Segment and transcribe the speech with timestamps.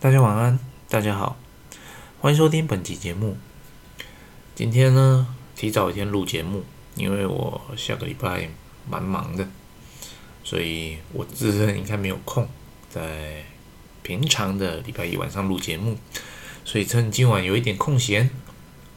[0.00, 0.56] 大家晚安，
[0.88, 1.36] 大家好，
[2.20, 3.36] 欢迎收听本期节目。
[4.54, 6.62] 今天呢，提早一天录节目，
[6.94, 8.48] 因为我下个礼拜
[8.88, 9.48] 蛮忙的，
[10.44, 12.48] 所以我自认应该没有空
[12.88, 13.44] 在
[14.04, 15.98] 平常的礼拜一晚上录节目，
[16.64, 18.30] 所以趁今晚有一点空闲，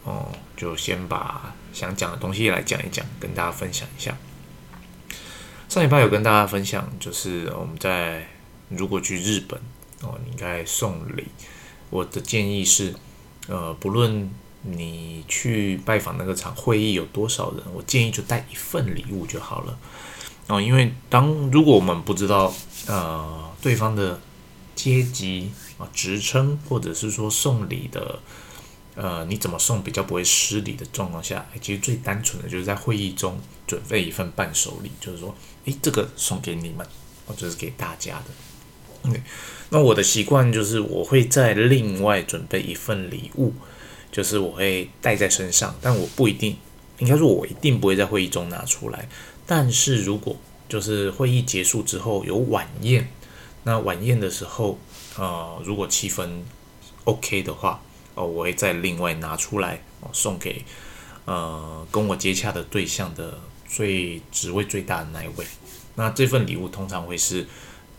[0.04, 4.16] 哦，就先把想讲的东西来讲一讲，跟大家分享一下。
[5.68, 8.28] 上礼拜有跟大家分享，就是我们在
[8.70, 9.60] 如果去日本。
[10.04, 11.28] 哦，你应该送礼。
[11.90, 12.94] 我的建议是，
[13.48, 14.30] 呃，不论
[14.62, 19.78] 你去拜访那个场会议有多少人，我建议就带一份礼物就好了。
[20.48, 22.54] 哦，因为当如果我们不知道
[22.88, 24.20] 呃对方的
[24.76, 28.20] 阶级啊、职称，或者是说送礼的
[28.96, 36.86] 呃你怎么送比较不会失礼的状况下，其实最单纯的就是在会议中准备一份伴手礼，就是说，诶，这个送给你们，
[37.28, 38.26] 或者是给大家的。
[39.04, 39.20] 对，
[39.70, 43.52] 那我的习惯就是我会再另外准备一份礼物，
[44.12, 46.56] 就是我会带在身上，但我不一定，
[47.00, 49.10] 应该说我一定不会在会议中拿出来。
[49.48, 50.38] 但是如果
[50.70, 53.10] 就是会议结束之后有晚宴，
[53.64, 54.78] 那晚宴的时候，
[55.18, 56.30] 呃，如果气氛
[57.06, 57.82] OK 的话，
[58.14, 59.82] 哦，我会再另外拿出来，
[60.14, 60.64] 送给
[61.26, 65.46] 呃跟我接洽的对象的最职位最大的那一位。
[65.96, 67.48] 那这份礼物通常会是。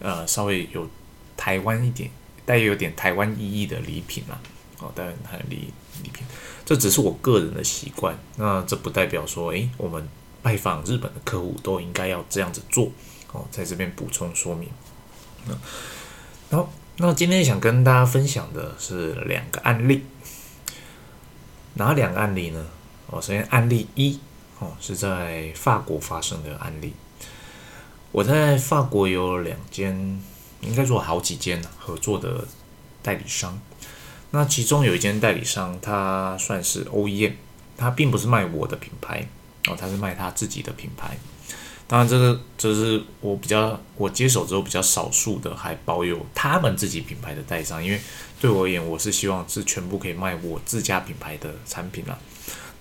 [0.03, 0.89] 呃，稍微有
[1.37, 2.11] 台湾一点，
[2.45, 4.37] 带有点台湾意义的礼品啦，
[4.81, 5.73] 哦，带有台湾礼
[6.03, 6.27] 礼品，
[6.67, 10.09] 这只是我个人的习惯，那这不代表说，诶，我们
[10.43, 12.91] 拜访日本的客户都应该要这样子做，
[13.31, 14.69] 哦，在这边补充说明。
[15.47, 20.03] 那，好，那今天想跟大家分享的是两个案例，
[21.75, 22.67] 哪两个案例呢？
[23.07, 24.19] 哦，首先案例一，
[24.59, 26.93] 哦，是在法国发生的案例。
[28.13, 30.21] 我在法国有两间，
[30.61, 32.45] 应该说好几间合作的
[33.03, 33.59] 代理商。
[34.33, 37.33] 那其中有一间代理商，他算是 OEM，
[37.75, 39.27] 他并不是卖我的品牌
[39.67, 41.17] 哦，他是卖他自己的品牌。
[41.89, 47.99] 当然，这个这是我比较我接手之后比较少数的还保有他们自己品牌的代理商，因为
[48.39, 52.19] 对我而言，我是希望是全部可以卖我自家品牌的产品啦。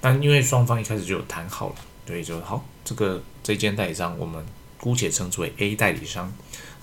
[0.02, 1.76] 但因为双方一开始就有谈好了，
[2.06, 4.46] 所以就好，这个这间代理商我们。
[4.82, 6.34] 姑且称之为 A 代理商，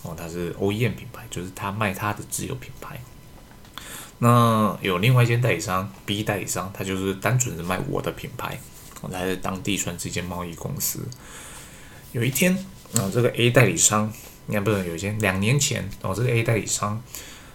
[0.03, 2.99] 哦，他是 OEM 品牌，就是他卖他的自有品牌。
[4.21, 8.59] 那有另外一间代理商 B 代理商，他就是单纯的卖我的品牌，
[9.01, 11.01] 我在当地算是一间贸易公司。
[12.13, 12.55] 有一天，
[12.95, 14.13] 啊，这个 A 代理商，
[14.47, 17.03] 应该不是有一间，两年前，哦，这个 A 代理商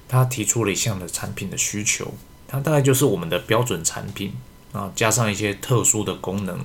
[0.08, 2.14] 他提出了一项的产品的需求，
[2.48, 4.34] 它大概就是我们的标准产品
[4.74, 6.60] 啊，加上一些特殊的功能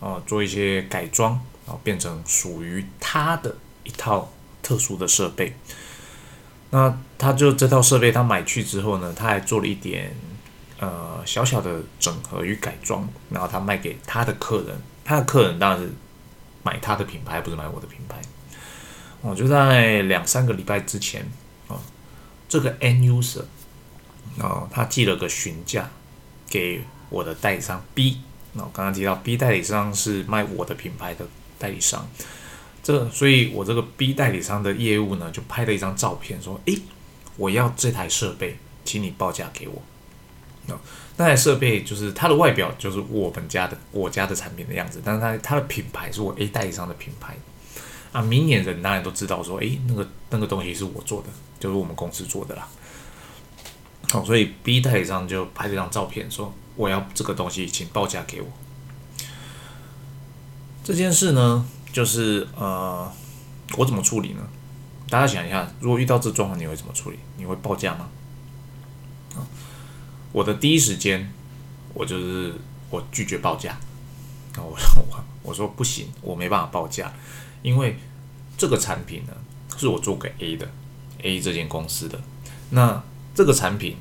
[0.00, 1.40] 啊，做一些改装。
[1.66, 3.54] 然后变成属于他的
[3.84, 4.32] 一套
[4.62, 5.54] 特殊的设备。
[6.70, 10.14] 那他就这套设备，他买去之后呢，他还做了一点
[10.78, 14.76] 呃小小的整合与改装，然后他卖给他的客人。
[15.04, 15.92] 他的客人当然是
[16.62, 18.20] 买他的品牌，不是买我的品牌。
[19.22, 21.24] 我就在两三个礼拜之前
[21.68, 21.78] 啊，
[22.48, 23.44] 这个 N user
[24.38, 25.88] 啊，他寄了个询价
[26.48, 28.20] 给我的代理商 B。
[28.52, 31.26] 那我刚刚提到 B 代理商是卖我的品牌的。
[31.58, 32.08] 代理商，
[32.82, 36.80] 这所以，我这个 B 代理商的业务呢，就拍了一张照片，说：“诶，
[37.36, 39.82] 我要这台设备，请你报价给我。”
[41.18, 47.36] 那台设备就是它的外表就是我们家的我家的产品的样子，但是它它的品牌是我 A 代理商的品牌
[48.12, 48.20] 啊。
[48.20, 51.28] 明眼人当然都知道说：“诶，那个那个东西是我做的，
[51.58, 52.68] 就是我们公司做的啦。”
[54.10, 58.46] 好，所以 B 代理商就拍了一张照片，说：“我要这个东西，请报价给我。”
[60.86, 63.10] 这件事呢，就是呃，
[63.76, 64.48] 我怎么处理呢？
[65.10, 67.18] 大家想一下，如果遇到这状况，你会怎么处理？
[67.36, 68.08] 你会报价吗？
[70.30, 71.28] 我的第一时间，
[71.92, 72.54] 我就是
[72.88, 73.72] 我拒绝报价。
[74.54, 77.12] 啊，我说 我我说不行，我没办法报价，
[77.62, 77.98] 因为
[78.56, 79.32] 这个产品呢
[79.76, 80.70] 是我做给 A 的
[81.20, 82.20] ，A 这间公司的。
[82.70, 83.02] 那
[83.34, 83.96] 这个产品，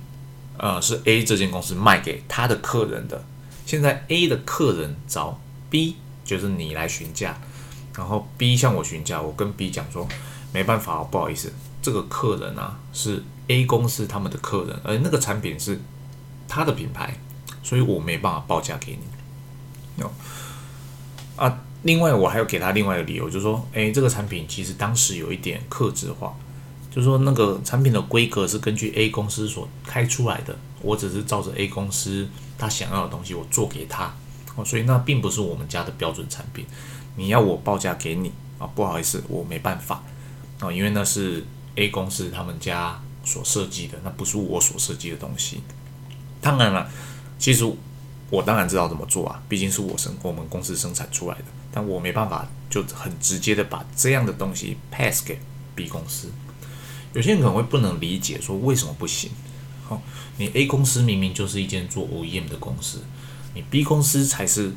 [0.59, 3.25] 呃，是 A 这间公司卖给他的客人的。
[3.65, 5.39] 现在 A 的客人找
[5.71, 5.95] B。
[6.25, 7.37] 就是你来询价，
[7.95, 10.05] 然后 B 向我询价，我跟 B 讲说，
[10.51, 15.79] 没办法，不好意思，这个客人啊是 A 公司他们的客人，而那个产品是
[16.47, 17.17] 他的品牌，
[17.61, 20.01] 所以我没办法报价给你。
[20.01, 20.11] 有
[21.35, 26.33] 啊，另外我还要给他另外一个理由，就是说，诶，这个产品其实当时有一点克制化，
[26.89, 32.27] 就是说那个产品的规格是根据 A 公司所开出来的，我只是照着 A 公司
[32.57, 34.11] 他想要的东西我做给他。
[34.55, 36.65] 哦，所以那并不是我们家的标准产品，
[37.15, 38.65] 你要我报价给你啊？
[38.67, 40.03] 不好意思，我没办法
[40.59, 45.61] 啊，因为那是 A 公司他们家所设计的，那不是我所设计的东西。
[46.41, 46.89] 当然了，
[47.37, 47.65] 其实
[48.29, 55.39] 我当然知道怎么做啊，毕竟是我生我们公司生产出来的，但我没办法就很直接的把这样的东西 pass 给
[55.75, 56.31] B 公司。
[57.13, 59.31] 有些人可能会不能理解，说为什么不行？
[59.87, 60.01] 好，
[60.37, 63.01] 你 A 公司明明就是一间做 OEM 的公司，
[63.55, 64.71] 你 B 公司才是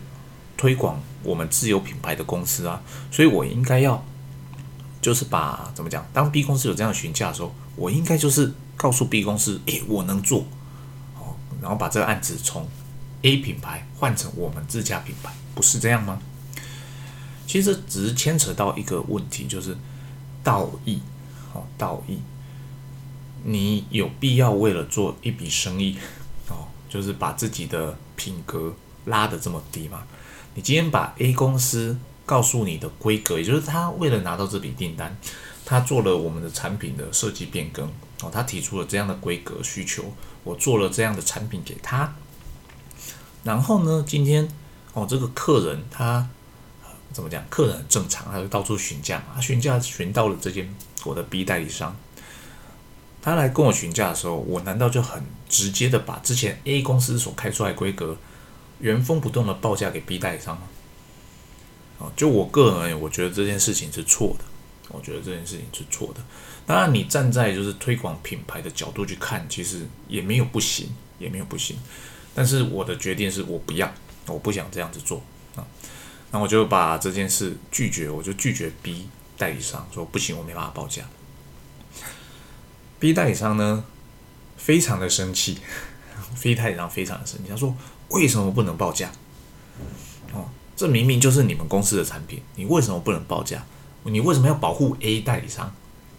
[0.57, 2.81] 推广我们自有品牌的公司啊，
[3.11, 4.03] 所以我应该要
[5.03, 6.07] 就是把怎么讲？
[6.15, 10.47] 当 B 公司有这样询价的时候，我应该就是告诉 B 公司，诶，我能做，
[11.19, 12.67] 哦，然后把这个案子从
[13.23, 16.19] A 品牌换成我们自家品牌，不是这样吗？
[17.47, 19.77] 其实只是牵扯到一个问题，就是
[20.43, 21.01] 道义。
[21.55, 22.19] 哦，道义，
[23.43, 25.97] 你有必要为了做一笔生意，
[26.49, 28.75] 哦，就是把自己的品格
[29.07, 30.03] 拉得这么低吗？
[30.55, 35.17] 你今天把 A 公司告诉你的规格，也就是他为了拿到这笔订单，
[35.65, 37.89] 他做了我们的产品的设计变更，
[38.21, 40.13] 哦，他提出了这样的规格需求，
[40.45, 42.13] 我做了这样的产品给他，
[43.45, 44.47] 然后呢，今天
[44.93, 46.29] 哦，这个客人他
[47.13, 47.43] 怎么讲？
[47.49, 50.69] 客人很正常，他就到处询价嘛，他询价询到了这间。
[51.05, 51.97] 我的 B 代理商，
[53.21, 58.17] 他来跟我询价的时候，我难道就很直接的把之前 A 公司所开出来规格
[58.81, 60.63] 原封不动的报价给 B 代理商吗？
[62.01, 64.45] 啊，就我个人而言，我觉得这件事情是错的。
[64.91, 66.21] 我觉得这件事情是错的。
[66.65, 70.89] 当然，你站在就是推广品牌的角度去看，其实也没有不行，
[71.19, 71.77] 也没有不行。
[72.35, 73.93] 但是我的决定是我不要，
[74.27, 75.21] 我不想这样子做
[75.57, 75.67] 啊。
[76.31, 79.09] 那我就把这件事拒绝，我就拒绝 B。
[79.37, 81.03] 代理商说不行，我没办法报价。
[83.01, 83.85] B 代理商呢，
[84.57, 85.59] 非常的生气
[86.43, 87.75] ，B 代理商非常的生气，他说
[88.09, 89.11] 为什么不能报价？
[90.33, 93.65] 哦，这明明就是你们公司的产品，你为什么不能报价？
[94.05, 95.73] 你为什么要保护 A 代理商？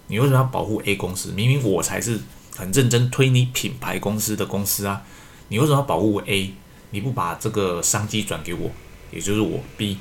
[0.08, 1.32] 你为什么要保护 A 公司？
[1.32, 2.20] 明明我才是
[2.56, 5.04] 很认真推你品牌公司的公司啊！
[5.50, 6.54] 你为什么要保护 A？
[6.92, 8.72] 你不把这个商机转给我，
[9.12, 9.98] 也就是我 B？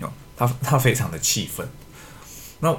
[0.00, 1.68] 哦，他他非常的气愤。
[2.60, 2.74] 那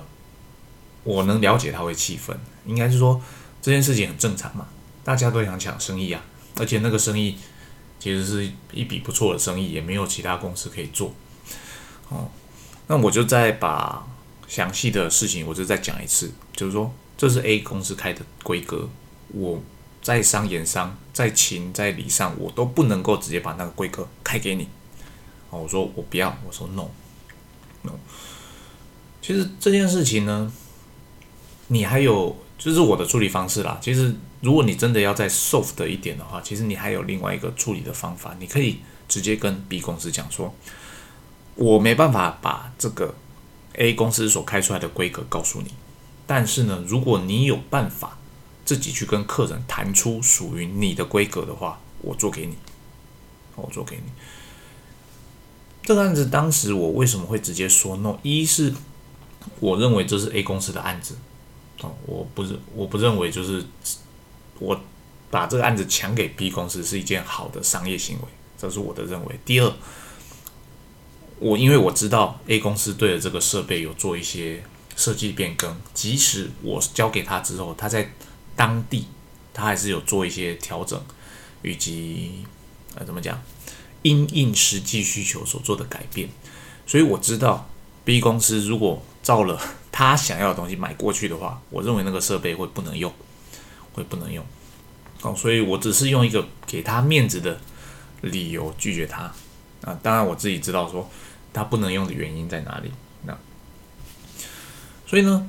[1.03, 3.19] 我能了解他会气愤，应该是说
[3.61, 4.67] 这件事情很正常嘛，
[5.03, 6.23] 大家都想抢生意啊，
[6.57, 7.37] 而且那个生意
[7.99, 11.13] 其实是一笔不错的生意，也没有其他公司可以做。
[12.09, 12.29] 哦，
[12.87, 14.05] 那我就再把
[14.47, 18.89] 详细的事情，我就再讲一次，就是说这是 A 公司开的规格，
[19.29, 19.61] 我
[20.01, 24.67] 在商言商，在情在理上，我都不能够直接把那个规格开给你。
[25.49, 27.93] 哦，我说我不要，我说 no，no。
[29.21, 30.51] 其实这件事情呢，
[31.71, 33.77] 你还有就是我的处理方式啦。
[33.81, 40.53] 其实如果你真的要再 soft 一点的话，其实你还有另外一个处理的方法，你可以直接跟 B 公司讲说，
[41.55, 43.15] 我没办法把这个
[43.75, 45.71] A 公司所开出来的规格告诉你，
[46.27, 48.17] 但是呢，如果你有办法
[48.65, 52.57] 自己去跟客人谈出属于你的规格的话，我做给你，
[53.55, 54.11] 我做给你。
[55.83, 58.17] 这个案子当时我为什么会直接说 no？
[58.23, 58.73] 一是
[59.59, 61.15] 我认为这是 A 公司的案子，
[61.81, 63.63] 哦，我不是，我不认为就是
[64.59, 64.79] 我
[65.29, 69.39] 把这个案子抢给 B 公司是一件好的商业行为，这是我的认为。
[69.45, 69.73] 第二，
[71.39, 74.63] 我因为我知道 A 公司对了这个设备有做一些
[74.95, 78.13] 设计变更，即使我交给他之后，他在
[78.55, 79.07] 当地
[79.53, 81.01] 他还是有做一些调整，
[81.63, 82.45] 以及
[82.95, 83.41] 呃怎么讲，
[84.03, 86.29] 因应实际需求所做的改变，
[86.85, 87.69] 所以我知道
[88.03, 89.59] B 公司如果造了
[89.91, 93.11] 他想要的东西买过去的话，我认为那个设备会不能用，
[93.93, 94.45] 会不能用。
[95.21, 97.59] 哦，所以我只是用一个给他面子的
[98.21, 99.23] 理由拒绝他。
[99.83, 101.09] 啊，当然我自己知道说
[101.51, 102.91] 他不能用的原因在哪里。
[103.25, 103.37] 那
[105.05, 105.47] 所以呢，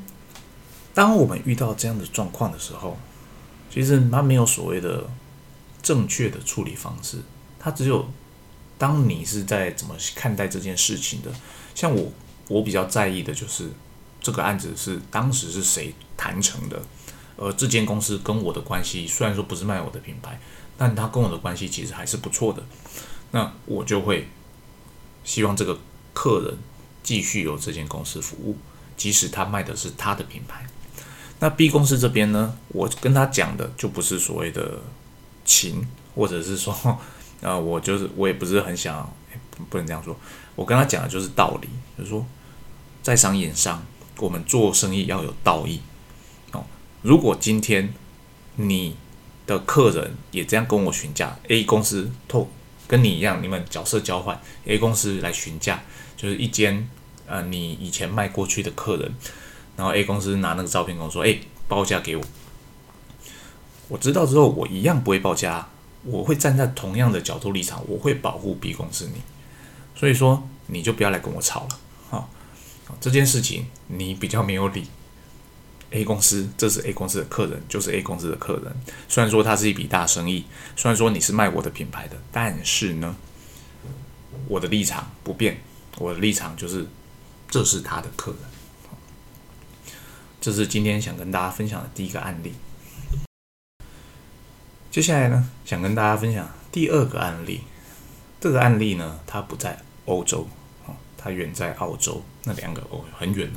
[0.93, 2.99] 当我们遇到这样的状况的时候，
[3.71, 5.09] 其实他没有所谓的
[5.83, 7.19] 正确的处理方式，
[7.59, 8.11] 他只有
[8.77, 11.31] 当你是在怎么看待这件事情的，
[11.75, 12.11] 像我。
[12.49, 13.71] 我比较在意的就是
[14.23, 16.81] 这个案子是当时是谁谈成的，
[17.37, 20.41] 而这间公司跟我的关系虽然说不是卖我的品牌，
[20.79, 22.62] 但他跟我的关系其实还是不错的。
[23.33, 24.29] 那我就会
[25.25, 25.79] 希望这个
[26.14, 26.59] 客人
[27.02, 28.57] 继续由这间公司服务，
[28.97, 30.64] 即使他卖的是他的品牌。
[31.41, 34.79] 那 B 公司这边呢，我跟他讲的就不是所谓的
[35.45, 36.73] 情，或者是说，
[37.41, 39.12] 呃，我就是我也不是很想，
[39.69, 40.17] 不能这样说。
[40.55, 42.25] 我跟他讲的就是道理，就是说，
[43.02, 43.85] 在商言商，
[44.19, 45.81] 我们做生意要有道义
[46.52, 46.64] 哦。
[47.02, 47.92] 如果今天
[48.57, 48.97] 你
[49.47, 52.49] 的客人也这样跟我询价，A 公司透
[52.87, 55.83] 跟你一样，你们角色交换，A 公司来询价，
[56.16, 56.88] 就是一间
[57.26, 59.14] 呃你以前卖过去的客人，
[59.76, 62.23] 然后 A 公司拿那个照片跟我说，哎，报价给我，
[63.88, 65.69] 我知道之后，我一样不会报价，
[66.04, 69.23] 我会站在同样的角度立场，我会保护 B 公司你。
[69.95, 71.78] 所以说，你就不要来跟我吵了，
[73.01, 74.87] 这件事情你比较没有理。
[75.91, 78.75] A 公司，这是 A 公司的客人，就是 A 公司的客人。
[79.09, 83.15] 虽然说它是一笔大生意，虽然说你是卖我的品牌的，但是呢，
[84.49, 85.61] 我的立场不变，
[85.99, 86.87] 我的立场就是
[87.51, 88.41] 这是他的客人。
[90.41, 92.55] 这是今天想跟大家分享的第一个案例。
[94.91, 97.61] 接下来呢，想跟大家分享第二个案例。
[98.41, 100.49] 这个案例呢，它不在欧洲，
[101.23, 103.50] 它远在澳洲，那两个哦很远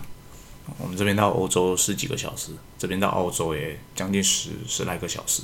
[0.77, 5.43] 我们这边到欧洲十几个小时，这边到澳洲也将近十十来个小时，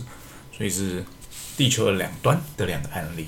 [0.55, 1.03] 所以是
[1.55, 3.27] 地球的两端的两个案例。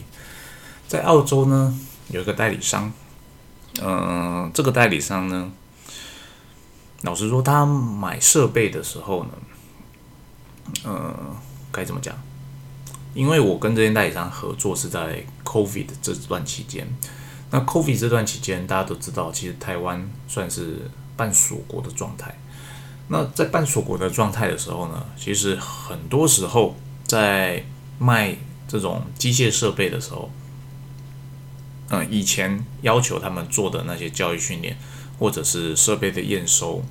[0.88, 2.92] 在澳洲呢，有一个代理商，
[3.82, 5.52] 嗯，这个代理商呢，
[7.02, 9.32] 老实说，他买设备的时候呢，
[10.84, 11.36] 呃，
[11.72, 12.16] 该怎么讲？
[13.14, 16.88] 因为我跟这间代理商合作是在 COVID 这段期间，
[17.54, 20.92] 那 COVID 这段期间，大家都知道，其实台湾算是。
[21.16, 22.36] 半锁国的状态，
[23.10, 27.64] 那在半锁国的状态的时候呢，其实很多时候在
[28.00, 28.36] 卖
[28.68, 30.32] 这种机械设备的时候，
[31.90, 34.76] 嗯，以前要求他们做的那些教育训练，
[35.20, 36.84] 或者是设备的验收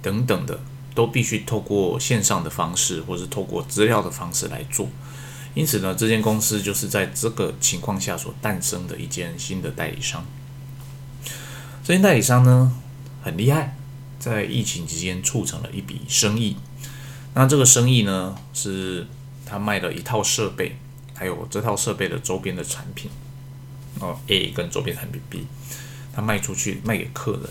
[0.00, 0.60] 等等的，
[0.94, 4.88] 都必须透过线上的方式，或是透过资料的方式来做。
[5.56, 10.22] 因此呢，这间公司就是在这个情况下所诞生的一间新的代理商。
[11.82, 12.76] 这间代理商呢？
[13.22, 13.74] 很厉害，
[14.18, 16.58] 在疫情期间促成了一笔生意。
[17.32, 19.06] 那这个生意呢，是
[19.46, 20.76] 他卖了一套设备，
[21.14, 23.10] 还有这套设备的周边的产品。
[24.00, 25.46] 哦，A 跟周边产品 B，
[26.12, 27.42] 他卖出去卖给客人。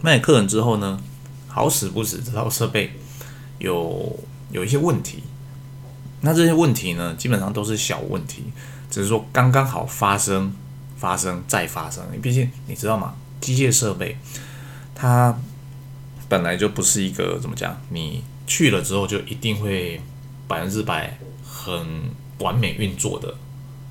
[0.00, 0.98] 卖给客人之后呢，
[1.46, 2.92] 好死不死，这套设备
[3.58, 4.18] 有
[4.50, 5.22] 有一些问题。
[6.22, 8.44] 那这些问题呢，基本上都是小问题，
[8.90, 10.54] 只是说刚刚好发生、
[10.96, 12.04] 发生再发生。
[12.22, 13.14] 毕竟你知道吗？
[13.40, 14.16] 机械设备。
[14.94, 15.36] 它
[16.28, 20.00] 本来就不是一个怎么讲，你去了之后就一定会
[20.46, 21.74] 百分之百很
[22.38, 23.34] 完美运作的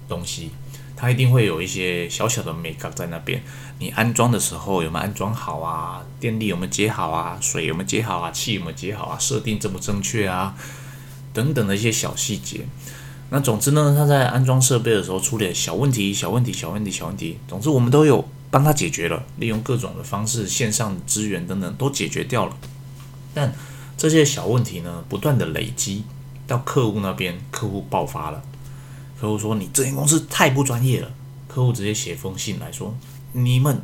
[0.08, 0.52] 东西，
[0.96, 3.44] 它一定会有一些小小的美感在那边。
[3.80, 6.02] 你安装的时候有没有安装好啊？
[6.20, 7.38] 电力有没有接好啊？
[7.42, 8.32] 水有没有接好啊？
[8.32, 9.18] 气有没有接好啊？
[9.20, 10.56] 设定正不正确啊？
[11.34, 12.66] 等等的一些小细节。
[13.30, 17.38] 那总之呢，他在安装设备的时候出点小问题，小问题，小问题，小问题。
[17.48, 18.28] 总之我们都有。
[18.52, 22.58] 帮他解决了，利用各种的方式、线上资源等等都解决掉了。
[23.34, 23.56] 但
[23.98, 26.04] 这些小问题呢，不断的累积
[26.46, 28.44] 到客户那边，客户爆发了。
[29.18, 31.10] 客户说：“你这间公司太不专业了。”
[31.48, 32.94] 客户直接写封信来说
[33.32, 33.82] ：“你们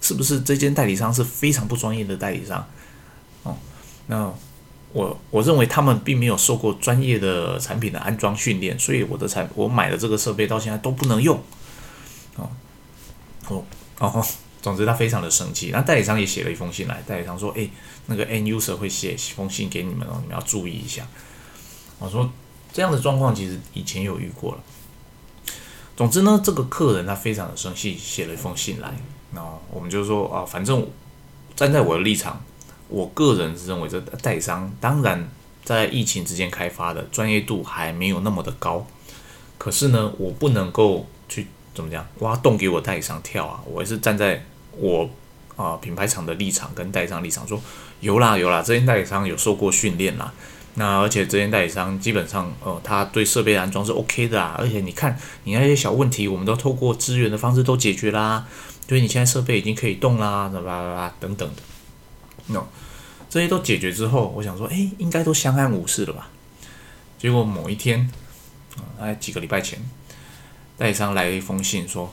[0.00, 2.64] 是不是这间代理商是非常不专业的代理商？”
[3.42, 3.56] 哦，
[4.06, 4.32] 那
[4.94, 11.36] 我我认为他们并没有受过专业的产品的安装训练，所以我的产我买的这个设备到现在都不能用。
[12.36, 12.48] 哦。
[13.48, 13.64] 哦
[13.98, 14.26] 哦，
[14.62, 15.70] 总之他非常的生气。
[15.72, 17.68] 那代理商也写了一封信来，代理商说：“哎，
[18.06, 21.06] 那个 N user 会写封信给你们哦，你们要注意一下。”
[21.98, 22.30] 我说
[22.72, 24.62] ：“这样的状况其实以前有遇过了。”
[25.96, 28.94] 总之呢，这个客人他非常的生气，写了一封信来。
[29.32, 30.88] 那我们就说啊，反正
[31.54, 32.42] 站在我的立场，
[32.88, 35.28] 我个人是认为这代理商当然
[35.64, 38.86] 在疫情之间开发的专业度还没有那么的高，
[39.58, 41.46] 可是呢，我不能够去。
[41.74, 42.06] 怎么讲？
[42.20, 43.60] 挖洞给我代理商跳啊！
[43.66, 44.40] 我也是站在
[44.76, 45.10] 我
[45.56, 47.60] 啊品牌厂的立场跟代理商立场说，
[47.98, 50.32] 有啦有啦，这间代理商有受过训练啦。
[50.74, 54.54] 那而且这间代理商基本上呃，他对设备安装是 OK 的啊。
[54.56, 58.46] 而且你看你那些小问题，我们都透过资源的方式都解决啦。
[58.88, 61.62] 所以你现在设备已经可以动啦，啦啦啦等等的。
[62.48, 62.64] no，
[63.28, 66.28] 这些都解决之后，我想说，哎，应该都相安无事了吧？
[67.18, 68.10] 结果某一天
[68.76, 69.78] 啊，哎几个礼拜前。
[70.76, 72.12] 代理商来了一封信说：“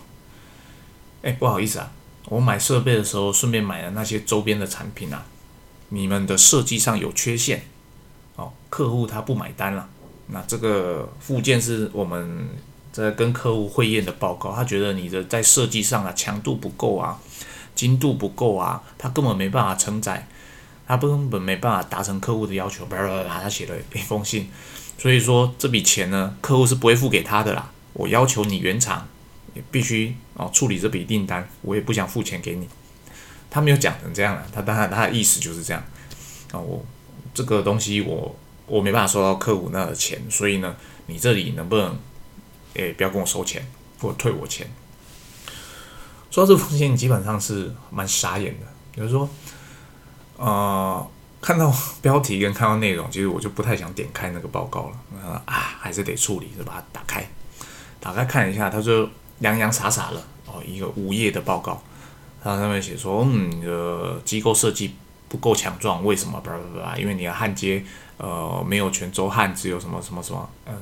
[1.23, 1.91] 哎，不好意思啊，
[2.25, 5.25] 我买设备的时候顺便买了那些周边的产品啊，
[5.89, 7.63] 你们的设计上有缺陷，
[8.35, 9.89] 哦，客户他不买单了。
[10.27, 12.49] 那这个附件是我们
[12.91, 17.19] 在跟客户会验的报告，他觉得你的在设计上啊强度不够啊，
[17.81, 20.27] 精度不够啊，他根本没办法承载，
[20.85, 22.85] 他根本没办法达成客户的要求。
[22.85, 24.47] 叭叭叭，他写了一封信，
[24.99, 29.07] 所以说这笔钱呢，客户是不会付给他的啦。”我要求你原厂
[29.71, 32.69] 必须哦处理这笔订单，我也不想付钱给你。
[33.49, 35.83] 他没有讲成这样了，他当然他的意思就是这样
[36.51, 36.59] 啊。
[36.59, 36.85] 我
[37.33, 38.35] 这个东西我
[38.67, 40.75] 我没办法收到客户那的钱，所以呢，
[41.07, 41.97] 你这里能不能
[42.75, 43.65] 诶不要跟我收钱，
[43.99, 44.69] 或退我钱？
[46.31, 49.29] 说到这封信基本上是蛮傻眼的，比如说
[50.37, 51.05] 呃
[51.41, 51.71] 看到
[52.01, 55.19] 标题跟看到内容，其实我就不太想点开那个报告了。
[55.45, 57.27] 啊，还是得处理，就把它打开，
[57.99, 59.09] 打开看一下，他就
[59.39, 61.83] 洋洋洒洒了哦，一个五页的报告，
[62.41, 64.95] 它上面写说，嗯，你的机构设计
[65.27, 66.39] 不够强壮，为什么？
[66.39, 67.83] 叭叭叭，因为你的焊接
[68.17, 70.73] 呃没有全周焊，只有什么什么什么呃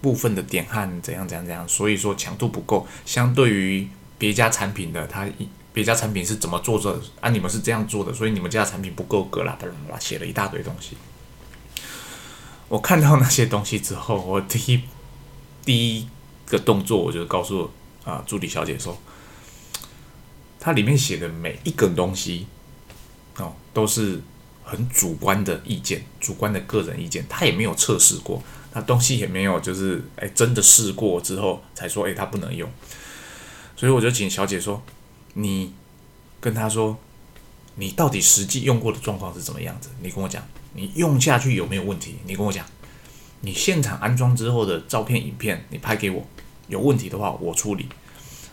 [0.00, 3.88] 部分的点焊怎样怎样怎样，所以说强度不够，相对于
[4.24, 5.28] 别家产品的它。
[5.74, 6.96] 别家产品是怎么做的？
[7.20, 10.96] 啊，你们是这样做的，所以你们家的产品不够格啦，巴拉巴拉，写了一大堆东西。
[12.68, 14.80] 我看到那些东西之后，我第一
[15.64, 16.08] 第一
[16.46, 17.68] 个动作，我就告诉
[18.04, 18.96] 啊助理小姐说，
[20.60, 22.46] 它里面写的每一个东西
[23.38, 24.20] 哦，都是
[24.62, 28.40] 很主观的意见，主观的个人意见，他也没有测试过，
[28.74, 32.70] 那东西也没有就是哎真的试过之后才说哎它不能用，
[33.76, 34.82] 所以我就请小姐说。
[35.36, 35.72] 你
[36.40, 36.96] 跟他说，
[37.74, 39.88] 你到底实际用过的状况是怎么样子？
[40.00, 40.40] 你跟我讲，
[40.74, 42.14] 你用下去有没有问题？
[42.24, 42.64] 你跟我讲，
[43.40, 46.24] 你现场安装之后的照片、影片，你拍给我，
[46.68, 47.88] 有问题的话我处理。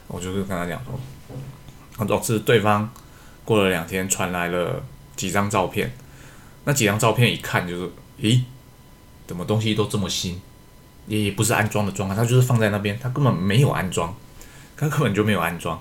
[0.07, 2.91] 我就是跟他讲说，总是对方
[3.45, 4.83] 过了两天传来了
[5.15, 5.95] 几张照片，
[6.65, 8.41] 那几张照片一看就是，咦，
[9.27, 10.41] 怎么东西都这么新？
[11.05, 14.11] 也不是安装的状态，他就是放在那边，他根本没有安装，
[14.81, 15.79] 他根本就没有安装。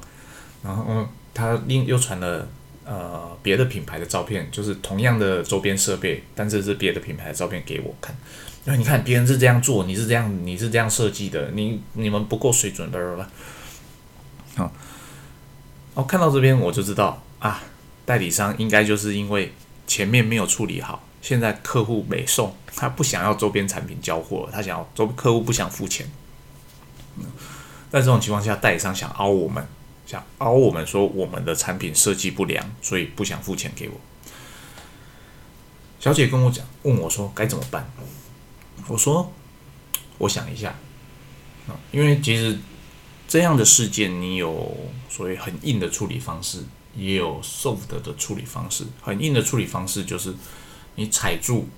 [0.62, 2.46] 然后他另又传了
[2.84, 8.14] 呃别的品牌的照片，就是同样的周边设备，但是是别的品牌的照片给我看。
[8.66, 13.30] 因为你看别人是这样做，你是这样你是这样设计的，你你们不够水准，的吧？
[14.56, 14.70] 好，
[15.94, 17.62] 哦，看到这边我就知道啊，
[18.04, 19.54] 代理商应该就是因为
[19.86, 26.06] 前面没有处理好，现在客户没送，他不想要周边产品交货，他想要周客户不想付钱。
[27.90, 29.66] 在这种情况下，代理商想凹我们。
[30.06, 33.94] 想凹我们说我们的产品设计不良，所以不想付钱给我。
[36.00, 37.88] 小姐跟我讲，问我说该怎么办。
[38.88, 39.32] 我说，
[40.18, 40.74] 我想一下
[41.68, 42.58] 啊，因为其实
[43.28, 44.76] 这样的事件，你有
[45.08, 46.64] 所谓很硬的处理方式，
[46.96, 48.84] 也有 soft 的处理方式。
[49.00, 50.34] 很硬的处理方式就是
[50.96, 51.68] 你踩住，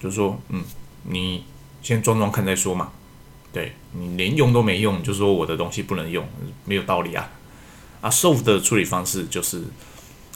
[0.00, 0.62] 就是说，嗯，
[1.04, 1.44] 你
[1.82, 2.92] 先装装看再说嘛。
[3.52, 6.26] 对你连用都没用，就说我的东西不能用，
[6.64, 7.28] 没有道理啊。
[8.00, 9.62] 啊，soft 的处理方式就是，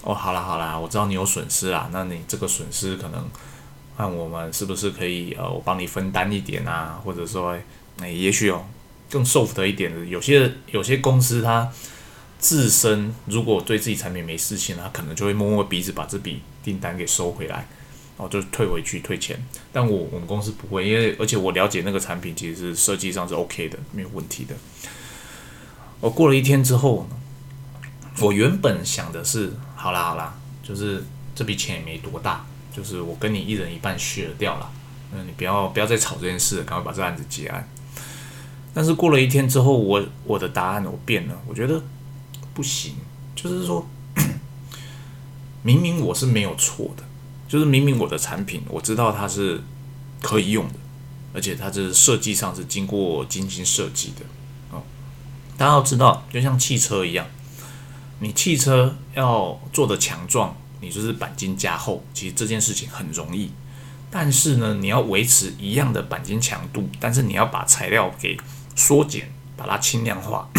[0.03, 3.25] 哦，好啦好啦，我知道你有损失啦，那你这个损失可能，
[3.97, 7.57] 看我们是不是可以呃，我帮你分担一点啊，或者说，
[8.01, 8.67] 哎，也许哦，
[9.09, 11.73] 更 soft 一点的，有些有些公司它
[12.39, 17.67] 自身如果对自己产品没事情，他可能就会摸摸鼻子把这笔订单给收回来，
[18.19, 19.43] 哦，就退回去退钱。
[19.75, 24.55] 但我我们公司不会，因为而且我了解那个产品其实是设计上是 OK 的，没有问题的。
[26.01, 27.07] 我过了一天之后。
[28.21, 31.03] 我原本想的是，好啦好啦，就是
[31.35, 34.71] 这笔钱也没多大，就是我跟你一人一半削掉了，
[35.13, 37.69] 嗯，你不要不要再吵这件事，赶快把这案子结案。
[38.73, 41.83] 但是过了一天之后，我我的答案我变了，我觉得
[42.55, 42.95] 不行，
[43.35, 43.85] 就是说，
[45.65, 47.03] 明明我是没有错的，
[47.55, 49.63] 就是明明我的产品我知道它是
[50.21, 50.75] 可以用的，
[51.33, 54.25] 而且它这设计上是经过精心设计的
[54.77, 54.83] 哦。
[55.57, 57.25] 大家要知道，就像汽车一样。
[58.19, 63.53] 你汽车要做的强壮，你就是钣金加厚，其实这件事情很容易。
[64.11, 68.37] 但是呢，你要维持一样的钣金强度，但是你要把材料给
[68.75, 70.51] 缩减，把它轻量化，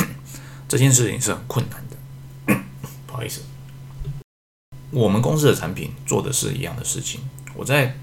[0.69, 2.55] 这件事情是很困难的。
[3.05, 3.41] 不好意思，
[4.95, 7.19] 我们公司的产品做的是一样的事情。
[7.53, 7.97] 我在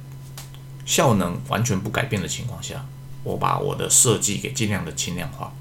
[0.85, 2.85] 效能完全不改变的情况下，
[3.25, 5.55] 我把我的设计给尽量的轻量化。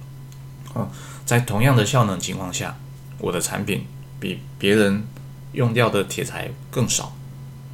[0.73, 0.89] 哦，
[1.25, 2.77] 在同样的效能情况下。
[3.23, 3.85] 我的产品
[4.19, 5.05] 比别人
[5.53, 7.15] 用掉的铁材更少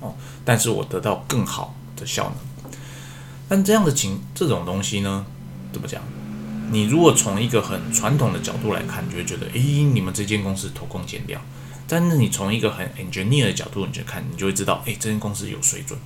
[0.01, 2.71] 哦，但是我得到更好的效能。
[3.47, 5.25] 但这样的情这种东西呢，
[5.71, 6.03] 怎么讲？
[6.69, 11.39] 你如果从一个很传统的角度来看，你就会觉得，诶，你们这间公司偷工减料。
[11.87, 15.97] 但是你从一个很 engineer 的角度你去看，你就会知道，诶，这间公司有水准，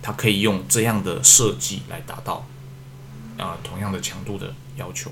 [0.00, 2.46] 它可以用这样的设计来达到
[3.38, 5.10] 啊同样的强度的要求。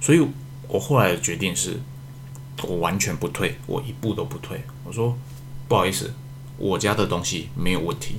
[0.00, 0.26] 所以
[0.68, 1.80] 我后来的决定是。
[2.62, 4.62] 我完全不退，我一步都不退。
[4.84, 5.16] 我说
[5.66, 6.12] 不好意思，
[6.58, 8.16] 我家的东西没有问题。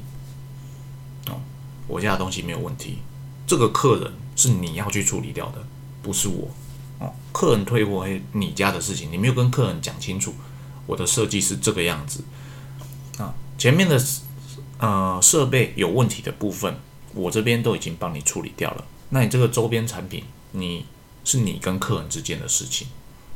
[1.28, 1.40] 哦，
[1.88, 2.98] 我家的东西没有问题。
[3.46, 5.64] 这个客人是你要去处理掉的，
[6.02, 6.50] 不是我。
[7.32, 10.34] 客人退货还，你家的事情，你没有跟客人讲清楚。
[10.86, 12.24] 我的设计是这个样子。
[13.18, 14.02] 啊，前面的
[14.80, 16.80] 呃设备有问题的部分，
[17.14, 18.86] 我这边都已经帮你处理掉了。
[19.10, 20.86] 那你这个周边产品，你
[21.24, 22.88] 是你跟客人之间的事情。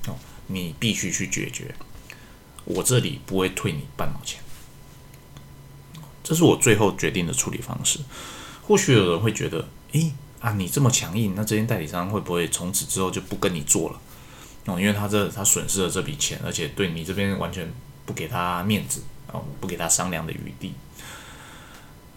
[0.08, 0.16] 哦。
[0.48, 1.74] 你必须去解决，
[2.66, 4.40] 我这里不会退你半毛钱。
[6.24, 8.00] 这是我最后决定的处理方式。
[8.62, 10.14] 或许有人会觉得，诶
[10.46, 14.00] 啊，你这么强硬，那这间代理商会不会从此之后就不跟你做了？
[14.66, 17.68] 哦，因为他这他损失了这笔钱，而且对你这边完全
[18.06, 20.74] 不给他面子，哦，不给他商量的余地。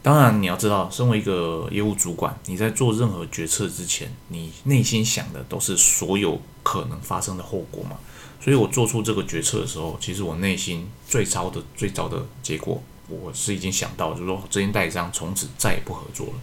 [0.03, 7.97] 当然，你要知道，身为一个业务主管，你在做任何决策之前，你内心想的都是所有可能发生的后果嘛。
[8.43, 16.35] 所以我做出这个决策的时候，其实我内心最糟的、最糟的结果，我是已经想到，就是说，这间代理商从此再也不合作了。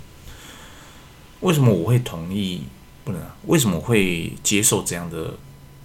[1.45, 2.63] 为什么我会同意？
[3.03, 3.35] 不能啊？
[3.45, 5.37] 为什么会接受这样的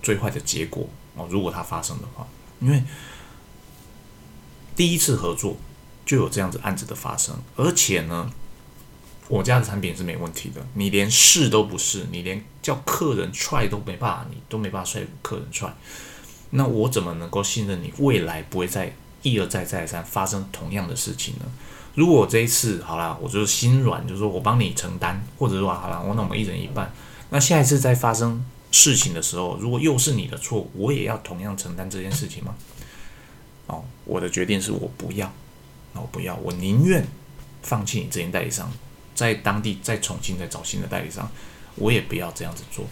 [0.03, 0.89] 最坏的结果？
[1.15, 2.27] 哦，如果它发生的话，
[2.61, 2.83] 因为
[4.75, 5.59] 第一次合作
[6.07, 8.33] 就有这样子案子的发生，而且呢，
[9.29, 15.71] 我家的产品是没问题的，你连试都不试，你连叫客人踹都没办法，你都没办法踹客人踹
[16.49, 21.45] 那我怎么能够信任你未来不会再一而再再而三发生同样的事情呢？
[21.95, 26.93] 如果这一次好了，我就是心软，就是说我帮你承担，或者说好了，我那我们一人一半。
[27.31, 32.55] 那下一次再发生事情的时候，如果又是你的错，我也要同样承担这件事情吗？
[33.67, 35.33] 哦，我的决定是我不要，
[35.95, 37.07] 我不要，我宁愿
[37.63, 38.71] 放弃你这间代理商，
[39.15, 41.31] 在当地再重新再找新的代理商，
[41.75, 42.85] 我也不要这样子做。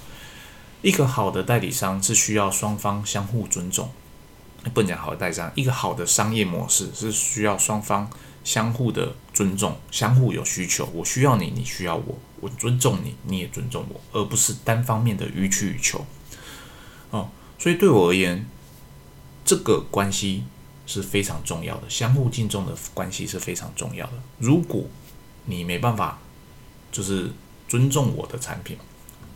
[0.82, 3.90] 一个好的代理商是需要双方相互尊重，
[4.74, 8.10] 不能讲好的代理商，一个好的商业模式是需要双方。
[8.48, 16.06] 相互的尊重，相互有需求，我需要你，你需要我，我尊重你，你也尊重我，而不是单方面的予取予求。
[17.10, 18.46] 哦，所以对我而言，
[19.44, 20.44] 这个关系
[20.86, 24.14] 是非常重要的，相互敬重的关系是非常重要的。
[24.38, 24.86] 如果
[25.44, 26.18] 你没办法，
[26.90, 27.30] 就是
[27.68, 28.78] 尊重我的产品，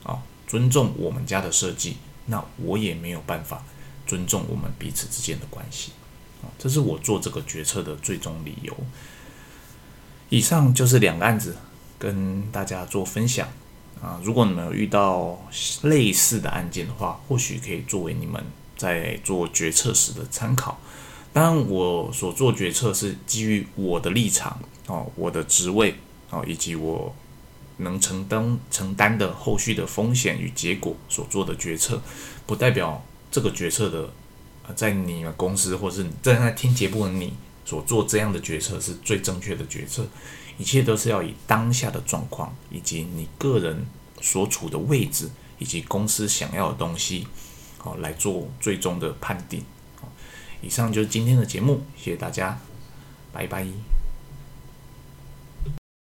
[0.04, 3.62] 啊，尊重我们家的设计，那我也没有办法
[4.06, 5.92] 尊重我们彼此之间的关系。
[6.58, 8.76] 这是我做这个决策的最终理由。
[10.28, 11.56] 以上就是两个案子，
[11.98, 13.48] 跟大家做分享
[14.00, 14.18] 啊。
[14.24, 15.38] 如果你们有遇到
[15.82, 18.42] 类似的案件的话，或许可以作为你们
[18.76, 20.80] 在做决策时的参考。
[21.32, 25.94] 当然，我所做决策是基于我的立场哦，我的职位
[26.30, 27.14] 哦，以及我
[27.76, 32.00] 能承担承担的后续的风险与结果所做的决策，
[32.46, 34.10] 不代表这个决策的。
[34.74, 37.32] 在你们公司或是正在听节目的你
[37.64, 40.06] 所做这样的决策是最正确的决策，
[40.58, 43.84] 一切都是要以当下的状况以及你个人
[44.20, 47.26] 所处的位置以及公司想要的东西，
[47.82, 49.64] 哦来做最终的判定。
[50.60, 52.58] 以上就是今天的节目，谢谢大家，
[53.32, 53.91] 拜拜。